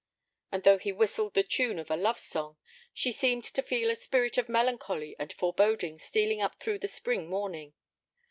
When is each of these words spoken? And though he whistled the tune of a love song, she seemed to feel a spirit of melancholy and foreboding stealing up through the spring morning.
And 0.51 0.63
though 0.63 0.79
he 0.79 0.91
whistled 0.91 1.35
the 1.35 1.43
tune 1.43 1.77
of 1.77 1.91
a 1.91 1.95
love 1.95 2.17
song, 2.17 2.57
she 2.91 3.11
seemed 3.11 3.43
to 3.43 3.61
feel 3.61 3.91
a 3.91 3.95
spirit 3.95 4.35
of 4.39 4.49
melancholy 4.49 5.15
and 5.19 5.31
foreboding 5.31 5.99
stealing 5.99 6.41
up 6.41 6.59
through 6.59 6.79
the 6.79 6.87
spring 6.87 7.29
morning. 7.29 7.75